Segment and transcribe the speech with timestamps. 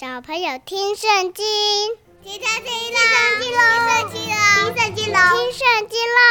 [0.00, 1.44] 小朋友听圣经，
[2.22, 2.98] 听圣经喽！
[3.40, 4.38] 听圣经喽！
[4.54, 5.18] 听圣经喽！
[5.34, 6.22] 听圣经喽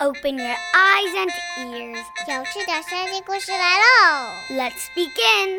[0.00, 5.58] ！Open your eyes and ears，有趣的圣经故事来喽！Let's begin。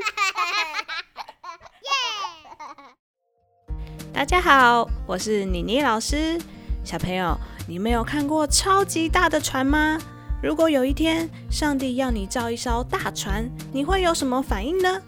[4.14, 6.40] 大家好，我是妮妮老师。
[6.86, 7.36] 小朋友，
[7.68, 9.98] 你们有看过超级大的船吗？
[10.44, 15.02] 如果有一天上帝要你造一艘大船，你会有什么反应呢？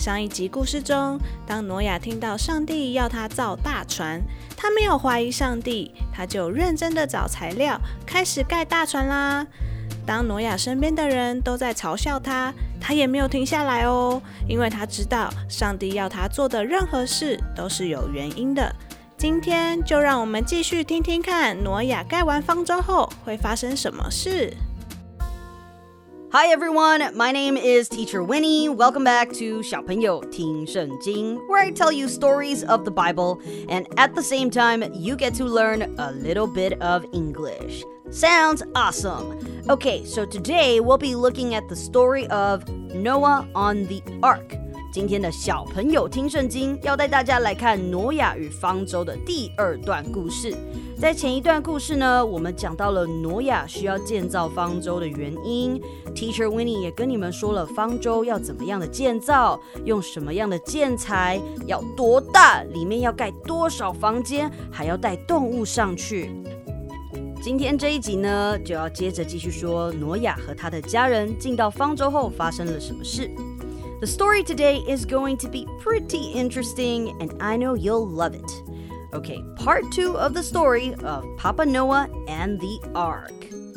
[0.00, 4.18] 上一集故事中，当挪亚听到上帝要他造大船，
[4.56, 9.46] 他没有怀疑上帝，他就认真的找材料，开始盖大船啦。
[10.06, 12.50] 当挪亚身边的人都在嘲笑他，
[12.80, 18.74] 他也没有停下来哦，因为他知道上帝要他做的任何事都是有原因的。
[19.18, 24.56] 今天就让我们继续听听看，挪亚盖完方舟后会发生什么事。
[26.31, 28.67] Hi everyone, my name is Teacher Winnie.
[28.67, 34.21] Welcome back to 小朋友听圣经, where I tell you stories of the Bible, and at the
[34.21, 37.83] same time, you get to learn a little bit of English.
[38.11, 39.37] Sounds awesome.
[39.69, 44.55] Okay, so today we'll be looking at the story of Noah on the Ark.
[44.92, 50.52] 今天的小朋友听圣经，要带大家来看挪亚与方舟的第二段故事。
[50.98, 55.80] 在前一段故事呢，我们讲到了挪亚需要建造方舟的原因。
[56.12, 66.32] Teacher Winnie 也跟你们说了方舟要怎么样的建造，用什么样的建材，要多大，里面要盖多少房间，还要带动物上去。
[67.40, 73.30] 今天这一集呢，就要接着继续说挪亚和他的家人进到方舟后发生了什么事。
[74.00, 78.50] The story today is going to be pretty interesting, and I know you'll love it.
[79.12, 83.34] Okay, part two of the story of Papa Noah and the Ark.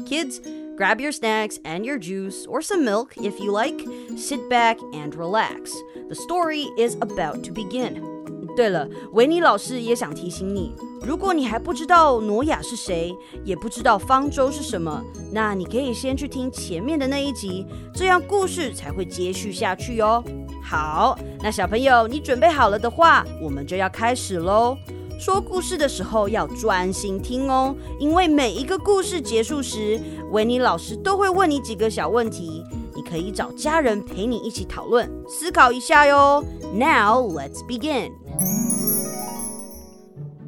[0.07, 0.39] Kids,
[0.77, 3.81] grab your snacks and your juice or some milk if you like.
[4.15, 5.75] Sit back and relax.
[6.07, 8.23] The story is about to begin.
[8.55, 20.23] 对了，维尼老师也想提醒你，如果你还不知道挪亚是谁，也不知道方舟是什么，那你可以先去听前面的那一集，这样故事才会接续下去哦。
[20.63, 24.77] 好，那小朋友，你准备好了的话，我们就要开始喽。
[25.19, 29.99] 说故事的时候要专心听哦，因为每一个故事结束时，
[30.31, 32.63] 维尼老师都会问你几个小问题，
[32.95, 36.43] 你可以找家人陪你一起讨论、思考一下哟。
[36.73, 38.22] Now let's begin.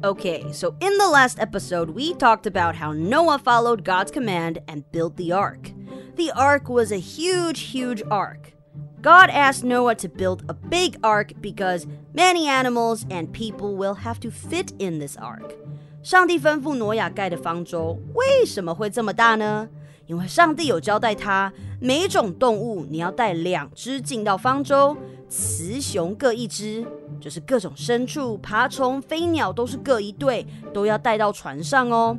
[0.03, 4.83] Okay, so in the last episode, we talked about how Noah followed God's command and
[4.91, 5.71] built the ark.
[6.15, 8.53] The ark was a huge, huge ark.
[9.01, 14.19] God asked Noah to build a big ark because many animals and people will have
[14.21, 15.55] to fit in this ark.
[16.03, 19.69] 上帝吩咐挪亚盖的方舟为什么会这么大呢？
[20.07, 24.97] 因为上帝有交代他，每种动物你要带两只进到方舟，
[25.29, 26.85] 雌雄各一只，
[27.19, 32.17] 就是各种牲畜、爬虫、飞鸟都是各一对，都要带到船上哦。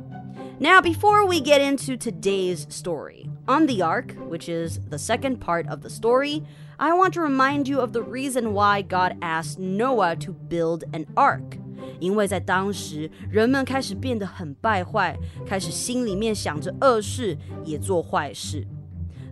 [0.59, 5.67] Now, before we get into today's story, on the ark, which is the second part
[5.69, 6.43] of the story,
[6.77, 11.07] I want to remind you of the reason why God asked Noah to build an
[11.15, 11.59] ark.
[11.99, 18.65] 因为在当时，人们开始变得很败坏，开始心里面想着恶事，也做坏事。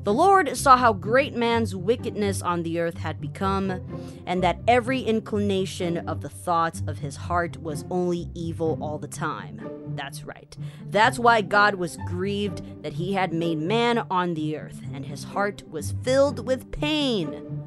[0.06, 3.80] The Lord saw how great man's wickedness on the earth had become,
[4.24, 9.08] and that every inclination of the thoughts of his heart was only evil all the
[9.08, 9.68] time.
[9.96, 10.56] That's right.
[10.88, 15.24] That's why God was grieved that he had made man on the earth, and his
[15.24, 17.66] heart was filled with pain.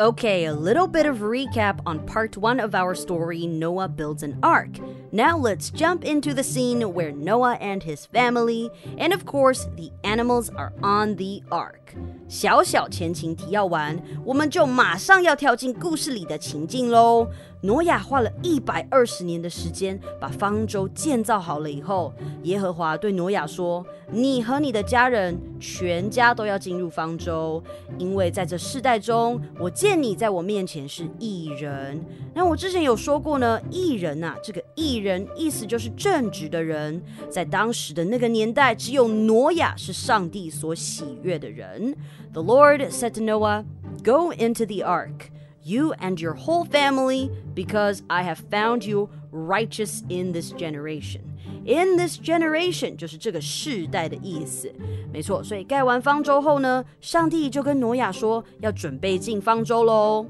[0.00, 4.36] Okay, a little bit of recap on part one of our story Noah builds an
[4.42, 4.68] ark.
[5.10, 9.90] Now let's jump into the scene where Noah and his family, and of course, the
[10.04, 11.94] animals are on the ark.
[12.28, 17.28] 小小前情提要完，我们就马上要跳进故事里的情境喽。
[17.63, 22.11] 挪亚花了一百二十年的时间把方舟建造好了以后，
[22.41, 27.63] 耶和华对挪亚说：“你和你的家人全家都要进入方舟，
[27.99, 32.03] 因为在这世代中，我见你在我面前是异人。
[32.33, 36.99] 那我之前有说过呢，异人呐，这个异人意思就是正直的人。
[37.29, 41.95] 在当时的那个年代，只有挪亚是上帝所喜悦的人。
[42.33, 43.65] The Lord said to Noah,
[44.03, 45.29] Go into the ark
[45.62, 51.22] you and your whole family, because I have found you righteous in this generation.
[51.64, 54.72] In this generation 就是这个世代的意思，
[55.12, 55.42] 没错。
[55.42, 60.26] 所以盖完方舟后呢，上帝就跟挪亚说要准备进方舟喽。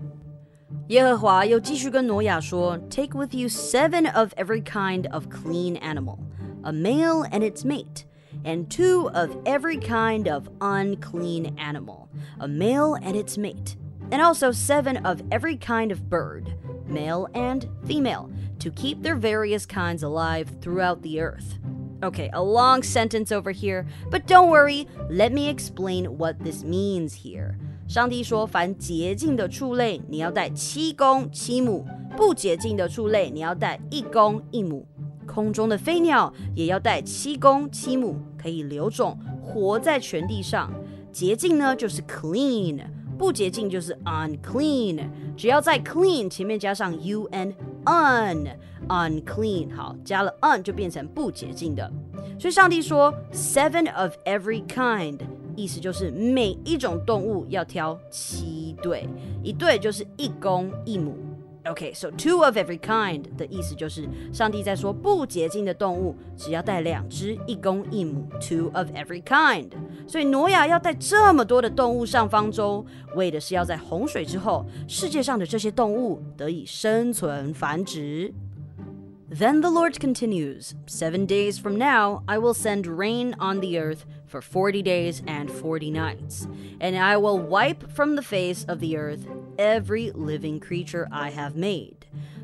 [0.89, 6.19] 耶和华又继续跟挪亚说：“Take with you seven of every kind of clean animal,
[6.63, 8.05] a male and its mate,
[8.45, 12.09] and two of every kind of unclean animal,
[12.39, 13.77] a male and its mate.”
[14.11, 16.53] and also seven of every kind of bird
[16.89, 18.31] male and female,
[18.61, 21.59] to keep their various kinds alive throughout the earth.
[22.03, 27.15] Okay, a long sentence over here, but don't worry, let me explain what this means
[27.15, 27.57] here.
[27.89, 31.85] 上帝说：“凡洁净的畜类，你要带七公七母；
[32.17, 34.87] 不洁净的畜类，你要带一公一母。
[35.27, 40.73] 空中的飞鸟也要带七公七母，可以留种，活在全地上。
[41.13, 42.79] 洁净呢，就是 clean；
[43.22, 45.08] 不洁净就是 unclean。
[45.38, 47.54] 只要在 clean 前面加上 u n
[47.86, 49.72] un，unclean。
[49.76, 51.88] 好，加了 un 就变成不洁净的。
[52.40, 55.20] 所以上帝说：seven of every kind。”
[55.56, 59.08] 意思就是每一种动物要挑七对，
[59.44, 61.16] 一对就是一公一母。
[61.69, 69.71] OK，so two of every kind 的意思就是上帝在说不洁净的动物只要带两只，一公一母，two of every kind。
[70.07, 72.87] 所以挪亚要带这么多的动物上方舟，
[73.17, 78.33] 为的是要在洪水之后，世界上的这些动物得以生存繁殖。
[79.29, 84.41] Then the Lord continues, Seven days from now I will send rain on the earth for
[84.41, 86.47] forty days and forty nights,
[86.81, 89.21] and I will wipe from the face of the earth
[89.57, 91.95] every living creature I have made.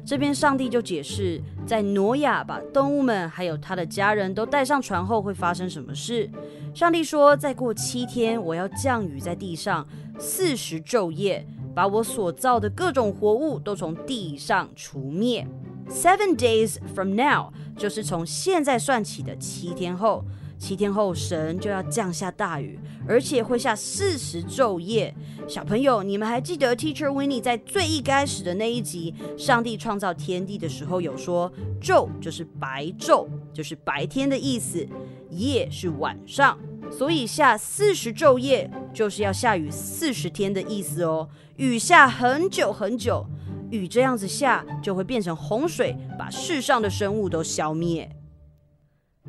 [0.05, 6.29] 这边上帝就解释，在挪亚把动物们还有他的家人都带上船后会发生什么事。
[6.75, 9.87] 上帝说，再过七天，我要降雨在地上
[10.19, 15.47] 四十昼夜，把我所造的各种活物都从地上除灭。
[15.89, 20.25] Seven days from now，就是从现在算起的七天后。
[20.58, 25.14] 七天后，神就要降下大雨，而且会下四十昼夜。
[25.48, 34.86] 小朋友，你们还记得 Teacher Winnie 在最一开始的那一集，上帝创造天地的时候有说，昼就是白昼，就是白天的意思；
[35.30, 36.58] 夜是晚上，
[36.92, 41.30] 所以下四十昼夜就是要下雨四十天的意思哦。
[41.58, 43.26] 雨下很久很久。
[43.70, 48.10] 雨这样子下，就会变成洪水，把世上的生物都消灭。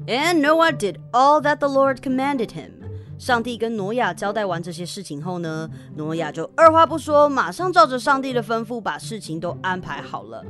[0.08, 2.72] And Noah did all that the Lord commanded him。
[3.20, 10.44] 上帝跟挪亚交代完这些事情后呢，挪亚就二话不说，马上照着上帝的吩咐，把事情都安排好了。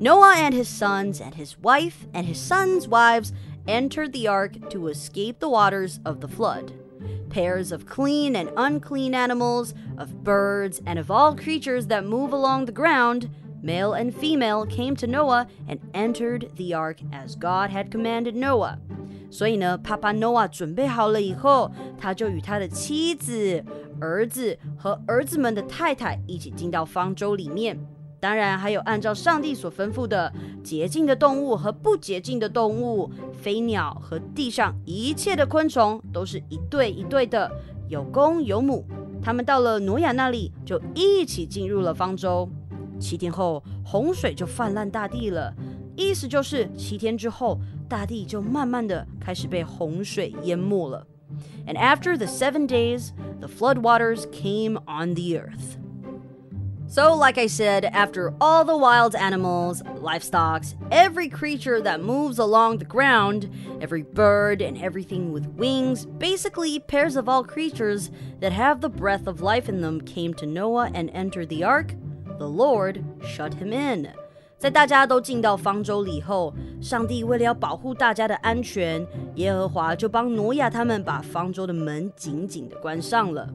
[0.00, 3.30] Noah and his sons and his wife and his sons' wives
[3.66, 6.72] entered the ark to escape the waters of the flood
[7.30, 12.64] pairs of clean and unclean animals, of birds, and of all creatures that move along
[12.64, 13.28] the ground,
[13.63, 18.77] male and female, came to Noah and entered the ark as God had commanded Noah.
[19.31, 23.63] 所以呢，爸爸 Noah 准备好了以后，他就与他的妻子、
[23.99, 27.79] 儿子和儿子们的太太一起进到方舟里面。
[28.19, 30.31] 当然，还有按照上帝所吩咐的
[30.63, 37.51] 洁净的动物和不洁净的动物，飞鸟和地上一切的昆虫，都是一对一对的，
[37.89, 38.85] 有公有母。
[39.21, 42.47] 他们到了挪亚那里，就一起进入了方舟。
[43.02, 45.54] 七天后，洪水就泛滥大地了。
[45.96, 47.58] 意思就是七天之后，
[47.88, 51.06] 大地就慢慢的开始被洪水淹没了。
[51.66, 55.76] And after the seven days, the flood waters came on the earth.
[56.90, 62.78] So, like I said, after all the wild animals, livestock, every creature that moves along
[62.78, 68.80] the ground, every bird and everything with wings, basically pairs of all creatures that have
[68.80, 71.94] the breath of life in them came to Noah and entered the ark,
[72.38, 74.08] the Lord shut him in.
[74.58, 83.48] 在大家都进到方舟里后，上帝为了要保护大家的安全，耶和华就帮挪亚他们把方舟的门紧紧的关上了。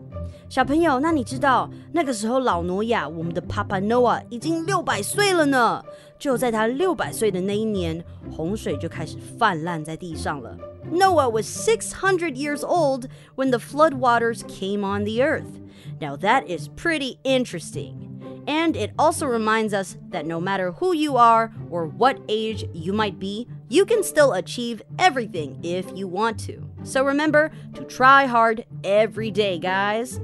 [0.48, 5.84] 小朋友，那你知道那个时候老挪亚，我们的 Papa Noah 已经六百岁了呢？
[6.18, 10.58] 就在他六百岁的那一年，洪水就开始泛滥在地上了。
[10.90, 15.60] Noah was six hundred years old when the flood waters came on the earth.
[16.00, 18.07] Now that is pretty interesting.
[18.48, 22.92] And it also reminds us that no matter who you are or what age you
[22.92, 26.70] might be, you can still achieve everything if you want to.
[26.84, 30.20] So remember to try hard every day, guys.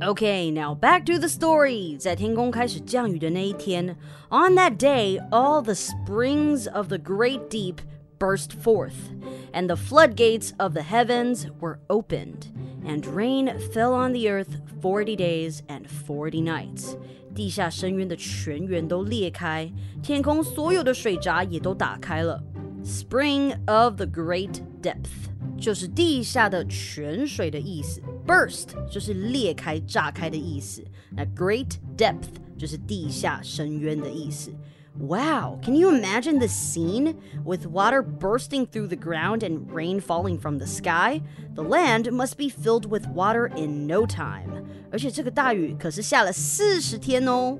[0.00, 1.96] Okay, now back to the story.
[1.98, 3.96] 在天空开始降雨的那一天,
[4.30, 7.78] on that day, all the springs of the great deep
[8.18, 9.12] burst forth,
[9.52, 12.48] and the floodgates of the heavens were opened
[12.84, 16.96] and rain fell on the earth forty days and forty nights.
[17.34, 19.70] 地下深渊的泉源都裂开，
[20.02, 22.42] 天空所有的水闸也都打开了。
[22.84, 30.82] Spring of the great depth 就是地下的泉水的意思，burst 就是裂开、炸开的意思。
[31.10, 34.52] 那 great depth 就是地下深渊的意思。
[34.98, 37.20] Wow, can you imagine the scene?
[37.44, 41.22] With water bursting through the ground and rain falling from the sky?
[41.54, 44.66] The land must be filled with water in no time.
[44.90, 47.58] 而且这个大雨可是下了四十天哦。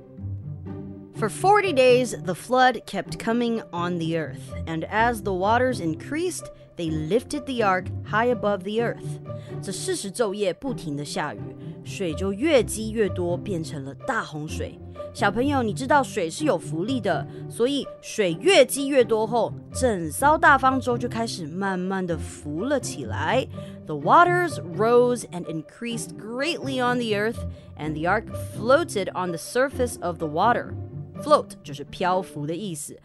[1.14, 6.44] For 40 days, the flood kept coming on the earth, and as the waters increased,
[6.76, 9.20] they lifted the ark high above the earth.
[9.62, 11.40] 这四十昼夜不停的下雨，
[11.84, 14.78] 水就越积越多，变成了大洪水。
[15.14, 23.46] 小朋友，你知道水是有浮力的，所以水越积越多后，整艘大方舟就开始慢慢的浮了起来。
[23.86, 27.38] The waters rose and increased greatly on the earth,
[27.78, 30.74] and the ark floated on the surface of the water.
[31.22, 32.96] Float 就是漂浮的意思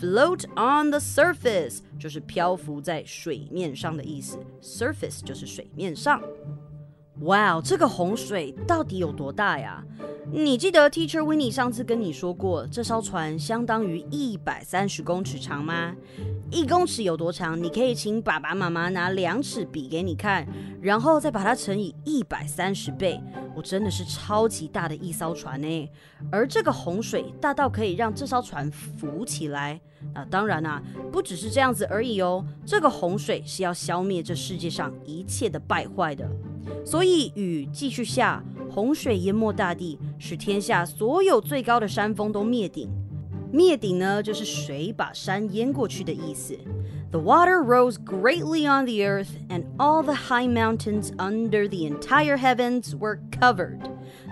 [0.00, 6.22] ，float on the surface 就是漂浮在水面上的意思，surface 就是水面上。
[7.20, 9.84] 哇，这个洪水到底有多大呀？
[10.32, 15.94] 你记得 Teacher Winnie 上次跟你说过，这艘船相当于一百三十公尺长吗？
[16.50, 17.60] 一公尺有多长？
[17.62, 20.44] 你可以请爸爸妈妈拿量尺比给你看，
[20.82, 23.20] 然后再把它乘以一百三十倍。
[23.54, 25.88] 我真的是超级大的一艘船呢。
[26.30, 29.80] 而这个洪水大到可以让这艘船浮起来。
[30.12, 32.44] 那当然啦，不只是这样子而已哦。
[32.66, 36.28] 这个洪水是要消灭这世界上一切的败坏的。
[36.84, 42.90] 所以雨继续下，洪水淹没大地，使天下所有最高的山峰都灭顶。
[43.51, 46.57] 灭顶呢，就是水把山淹过去的意思。
[47.11, 52.93] The water rose greatly on the earth, and all the high mountains under the entire heavens
[52.97, 53.79] were covered.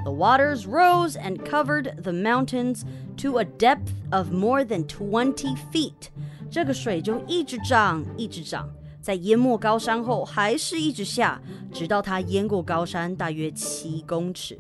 [0.03, 2.81] The waters rose and covered the mountains
[3.17, 6.09] to a depth of more than twenty feet.
[6.51, 8.69] 这个水就一直涨，一直涨。
[9.01, 11.41] 在淹没高山后，还是一直下，
[11.71, 14.57] 直到它淹过高山大约七公尺。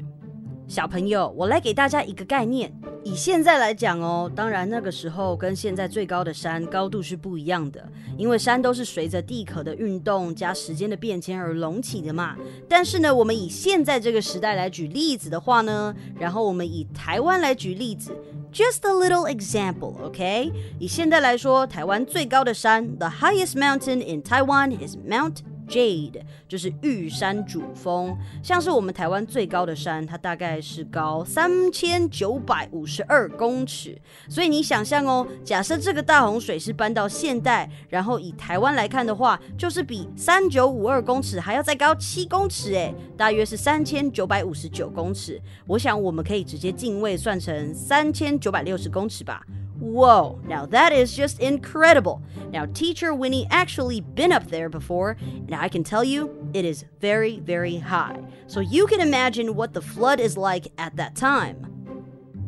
[0.68, 2.70] 小朋友，我来给大家一个概念。
[3.02, 12.36] 以现在来讲哦，当然那个时候跟现在最高的山高度是不一样的，因为山都是随着地壳的运动加时间的变迁而隆起的嘛。
[12.68, 18.14] 但是呢，我们以现在这个时代来举例子的话呢，然后我们以台湾来举例子。
[18.52, 20.52] Just a little example，OK？
[20.78, 25.36] 以现在来说，台湾最高的山，the highest mountain in Taiwan is Mount
[25.68, 34.00] Jade 就是玉山主峰，像是我们台湾最高的山，它大概是高三千九百五十二公尺。
[34.28, 45.40] 所以你想象哦，假设这个大洪水是搬到现代，然后以台湾来看的话，就是比三九五二公尺还要再高七公尺，诶，大约是三千九百五十九公尺。
[45.66, 49.44] 我想我们可以直接进位算成三千九百六十公尺吧。
[49.79, 52.21] Whoa, now that is just incredible.
[52.51, 56.85] Now, teacher Winnie actually been up there before, and I can tell you it is
[57.01, 58.19] very, very high.
[58.47, 61.57] So you can imagine what the flood is like at that time.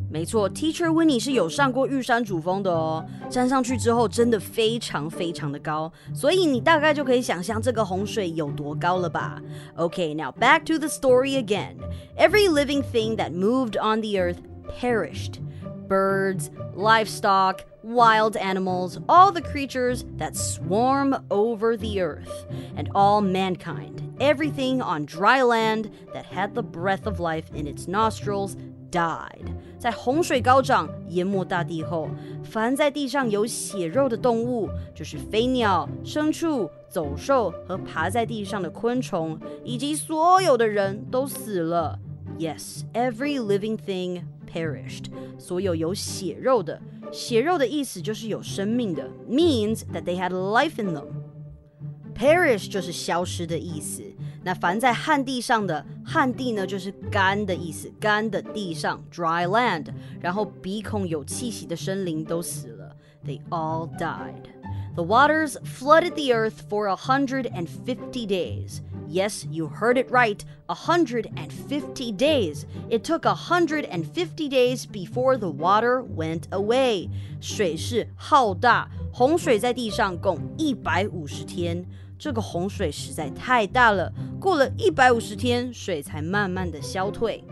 [0.08, 3.04] 没错，Teacher Winnie 是有上过玉山主峰的哦。
[3.28, 9.42] 站上去之后，真的非常非常的高，所以你大概就可以想象这个洪水有多高了吧？
[9.76, 11.74] Okay, now back to the story again.
[12.16, 14.38] Every living thing that moved on the earth
[14.80, 15.40] perished
[15.90, 24.02] birds, livestock, wild animals, all the creatures that swarm over the earth, and all mankind,
[24.18, 28.56] everything on dry land that had the breath of life in its nostrils,
[28.90, 29.52] died.
[29.78, 32.08] 在洪水高涨、淹没大地后，
[32.42, 41.98] 凡在地上有血肉的动物，就是飞鸟、牲畜、走兽和爬在地上的昆虫，以及所有的人都死了。
[42.38, 45.06] Yes, every living thing perished，
[45.38, 46.80] 所有有血肉的，
[47.12, 54.02] 血肉的意思就是有生命的，means that they had life in them。perish 就是消失的意思。
[54.42, 59.88] 那凡在旱地上的，旱地呢就是干的意思，干的地上 dry land。
[60.20, 68.80] 然后鼻孔有气息的生灵都死了，they all died。The waters flooded the earth for a hundred and fifty days.
[69.10, 70.44] Yes, you heard it right.
[70.66, 72.66] 150 days.
[72.90, 77.08] It took 150 days before the water went away.
[77.40, 81.84] 水势浩大，洪水在地上共一百五十天。
[82.18, 87.44] 这个洪水实在太大了，过了一百五十天，水才慢慢的消退。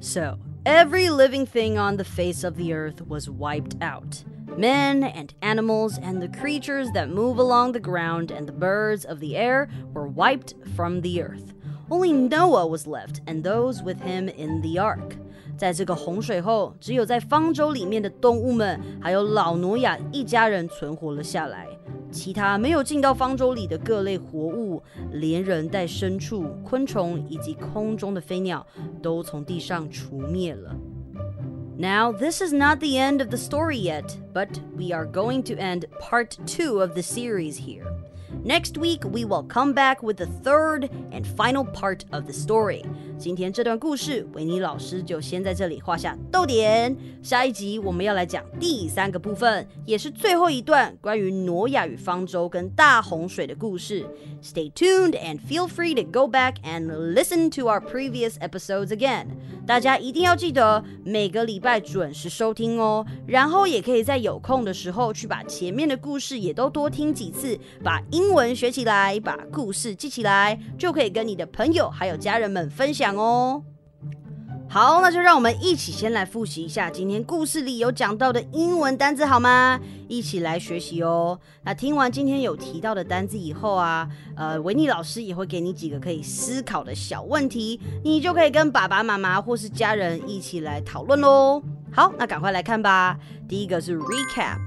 [0.00, 4.24] So every living thing on the face of the earth was wiped out.
[4.56, 9.20] Men and animals and the creatures that move along the ground and the birds of
[9.20, 11.54] the air were wiped from the earth.
[11.88, 15.16] Only Noah was left and those with him in the ark.
[15.56, 21.66] 在这个洪水后，只有在方舟里面的动物们，还有老挪亚一家人存活了下来。
[22.10, 28.66] 其他没有进到方舟里的各类活物，连人带牲畜、昆虫以及空中的飞鸟，
[29.02, 30.74] 都从地上除灭了。
[31.77, 35.57] Now, this is not the end of the story yet, but we are going to
[35.57, 37.93] end part two of the series here.
[38.43, 42.83] Next week, we will come back with the third and final part of the story.
[43.17, 46.95] 今天这段故事，维尼老师就先在这里画下逗点。
[47.23, 54.05] 下一集我们要来讲第三个部分，也是最后一段关于挪亚与方舟跟大洪水的故事。
[54.43, 59.27] Stay tuned and feel free to go back and listen to our previous episodes again。
[59.65, 73.04] 大家一定要记得每个礼拜准时收听哦，然后也可以在有空的时候去把前面的故事也都多听几次，把英文学起来，把故事记起来，就可以跟你的朋友还有家人们分享。
[73.05, 73.61] 讲哦，
[74.67, 79.79] 好，那就让我们一起先来复习一下今天故事里有讲到的英文单词好吗？
[80.07, 81.39] 一起来学习哦。
[81.63, 91.61] 那听完今天有提到的单词以后啊，呃，维尼老师也会给你几个可以思考的小问题，你就可以跟爸爸妈妈或是家人一起来讨论喽。
[91.93, 93.15] 好，那赶快来看吧。
[93.47, 94.57] 第一个是 recap。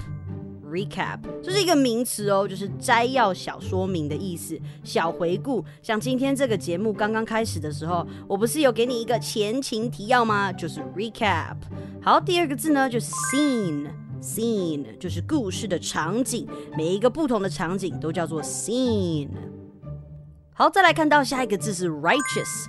[0.69, 4.59] Recap，这是一个名词哦，就是摘要、小说明的意思。
[4.85, 10.53] 小回顾，像今天这个节目刚刚开始的时候，我不是有给你一个前情提要吗？
[10.53, 11.57] 就是 Recap。
[12.03, 16.47] 好，第二个字呢，就是 Scene，Scene 就是故事的场景，
[16.77, 19.29] 每一个不同的场景都叫做 Scene。
[20.53, 22.69] 好，再来看到下一个字是 Righteous，Righteous。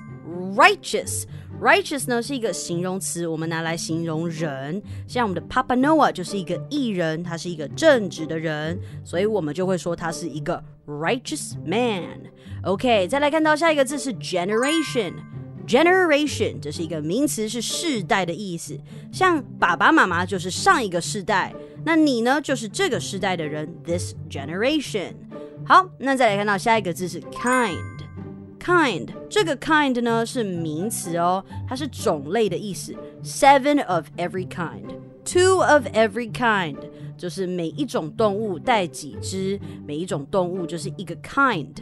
[0.56, 1.24] Righteous
[1.62, 12.22] Righteous 呢是一个形容词，我们拿来形容人，像我们的 Papa Noah 就是一个艺人，他是一个正直的人，所以我们就会说他是一个 righteous man。
[12.64, 18.80] OK，再来看到下一个字是 generation，generation 这是一个名词，是世代的意思，
[19.12, 25.12] 像爸爸妈妈就是上一个世代，那你呢就是这个世代的人，this generation。
[25.66, 27.99] 好，那再来看到下一个字是 kind。
[28.60, 32.94] Kind 这个 kind 呢是名词哦，它是种类的意思。
[33.24, 34.86] Seven of every kind,
[35.24, 36.78] two of every kind，
[37.18, 41.74] 就是每一种动物带几只，每一种动物就是一个 kind。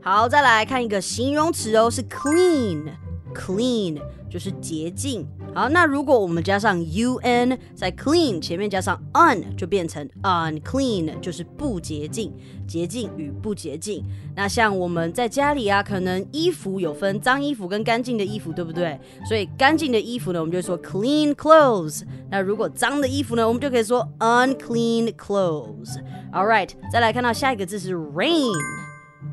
[0.00, 5.26] 好，再来看一个形容词哦，是 clean，clean 就是洁净。
[5.54, 12.32] 好，那如果我们加上 un 在 clean 前面加上 un，就变成 unclean，就是不洁净。
[12.66, 14.02] 洁净与不洁净。
[14.34, 18.98] 那像我们在家里啊，可能衣服有分脏衣服跟干净的衣服，对不对？
[19.28, 22.02] 所以干净的衣服呢，我们就说 clean clothes。
[22.30, 25.98] 那如果脏的衣服呢，我们就可以说 unclean clothes。
[26.32, 28.81] All right，再来看到下一个字是 rain。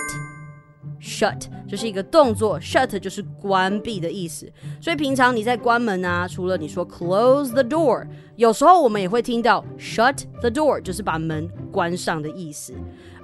[1.01, 4.51] Shut 就是一个动作，shut 就是关闭的意思。
[4.81, 8.07] 所以平常你在关门啊，除了你说 close the door，
[8.37, 12.75] 有时候我们也会听到 shut the door，就是把门关上的意思。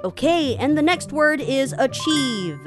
[0.03, 2.59] Okay，and the next word is achieve。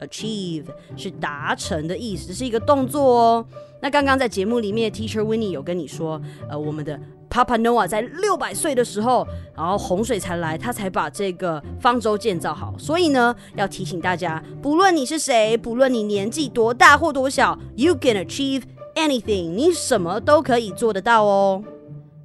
[0.00, 3.46] Achieve 是达成的意思，这是一个动作哦。
[3.80, 6.98] 那刚刚在节目里面，Teacher Winnie 有跟你说，呃，我们的
[7.34, 12.72] Papa Noah 在六百岁的时候，然后洪水才来，他才把这个方舟建造好。
[12.78, 18.62] 所以呢，要提醒大家，不论你是谁，不论你年纪多大或多小，You can achieve
[18.94, 21.64] anything，你什么都可以做得到哦。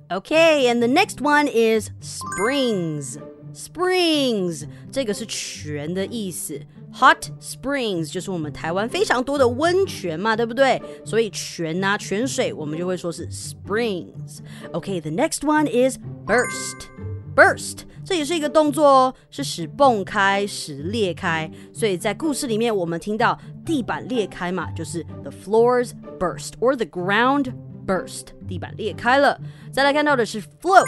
[0.09, 3.17] Okay，and the next one is springs。
[3.54, 6.60] Springs 这个是泉的意思。
[6.94, 10.80] Hot springs 就是我们台湾非常多的温泉嘛，对不对？
[11.04, 16.88] 所以泉啊，泉水我们就会说是 springs。Okay，the next one is burst。
[17.34, 21.50] burst，这也是一个动作哦，是使蹦开、使裂开。
[21.72, 27.52] 所以在故事里面，我们听到地板裂开嘛，就是 the floors burst or the ground
[27.84, 29.40] burst，地板裂开了。
[29.72, 30.84] 再来看到的是 float。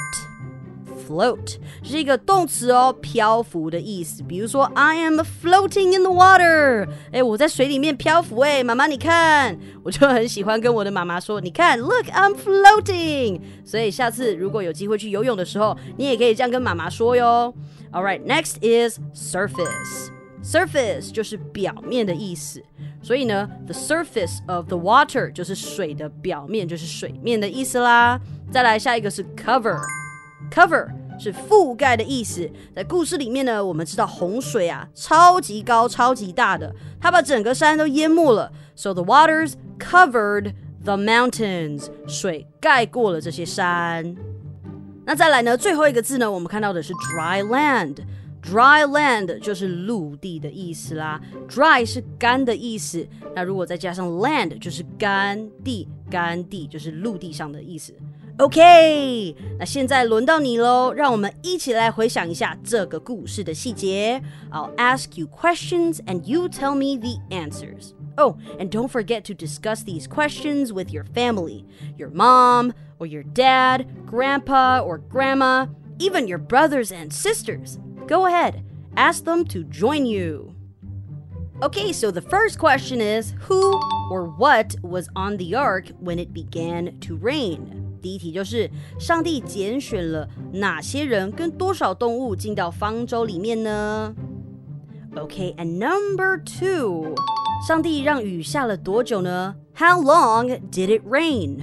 [0.92, 4.22] Float 是一个动词哦，漂浮的意思。
[4.24, 8.40] 比如说，I am floating in the water，哎，我在水里面漂浮。
[8.40, 13.42] 哎，妈妈你看，我就很喜欢跟我的妈妈说，你看，Look I'm floating。
[13.66, 17.54] 所以下次如果有机会去游泳的时候，你也可以这样跟妈妈说哟。
[17.92, 20.10] All right, next is surface.
[20.44, 22.64] Surface 就是表面的意思，
[23.04, 28.20] 所以呢，the surface of the water 就是水的表面，就是水面的意思啦。
[28.52, 29.80] 再来下一个是 cover
[30.52, 30.90] Cover。
[31.20, 32.50] 是覆盖的意思。
[32.76, 38.52] 在故事里面呢，我们知道洪水啊，超级高、超级大的，它把整个山都淹没了。
[38.76, 44.16] So the waters covered the mountains，水盖过了这些山。
[45.06, 47.98] 那再来呢，最后一个字呢，我们看到的是 dry land。
[48.42, 51.22] Dry land 就是陆地的意思啦。
[51.48, 57.94] Dry 是干的意思，那如果再加上 land 就是干地，干地就是陆地上的意思。
[58.41, 64.23] OK，那现在轮到你喽，让我们一起来回想一下这个故事的细节。
[64.51, 67.95] I'll ask you questions and you tell me the answers.
[68.19, 71.65] Oh, and don't forget to discuss these questions with your family,
[71.97, 77.79] your mom or your dad, grandpa or grandma, even your brothers and sisters.
[78.07, 78.63] Go ahead,
[78.97, 80.55] ask them to join you.
[81.63, 83.81] Okay, so the first question is Who
[84.11, 87.80] or what was on the ark when it began to rain?
[88.01, 94.15] 第一题就是上帝拣选了哪些人跟多少动物进到方舟里面呢？
[95.15, 97.15] Okay, and number two，
[97.67, 99.57] 上帝让雨下了多久呢？
[99.75, 101.63] How long did it rain？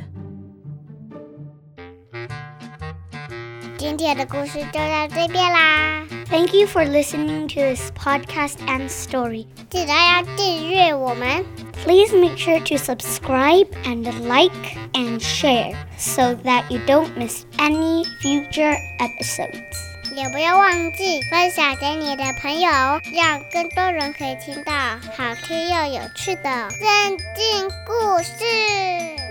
[3.77, 6.05] 今天的故事就到这边啦。
[6.29, 9.45] Thank you for listening to this podcast and story.
[9.69, 11.45] 记得要订阅我们。
[11.83, 18.05] Please make sure to subscribe and like and share so that you don't miss any
[18.21, 19.77] future episodes.
[20.15, 22.69] 也不要忘记分享给你的朋友，
[23.15, 24.71] 让更多人可以听到
[25.17, 29.26] 好听又有趣的圣经故事。